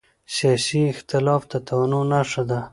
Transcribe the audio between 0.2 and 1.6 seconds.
سیاسي اختلاف د